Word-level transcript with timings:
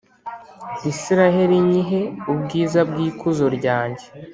israheli 0.91 1.57
nyihe 1.69 2.01
ubwiza 2.31 2.79
bw’ikuzo 2.89 3.45
ryanjye. 3.57 4.05